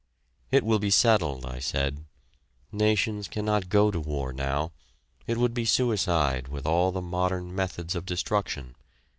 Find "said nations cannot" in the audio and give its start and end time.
1.59-3.69